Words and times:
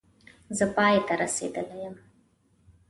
زه 0.57 0.65
پای 0.75 0.95
ته 1.07 1.13
رسېدلی 1.21 1.77
یم 1.81 1.95